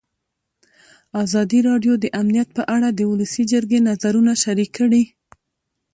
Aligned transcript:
ازادي 1.23 1.59
راډیو 1.69 1.93
د 1.99 2.05
امنیت 2.21 2.49
په 2.57 2.63
اړه 2.75 2.87
د 2.93 2.99
ولسي 3.11 3.43
جرګې 3.51 3.79
نظرونه 3.89 4.31
شریک 4.43 4.69
کړي. 4.79 5.03